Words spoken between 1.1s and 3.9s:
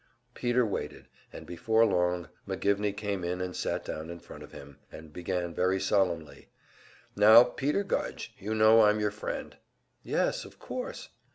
and before long McGivney came in and sat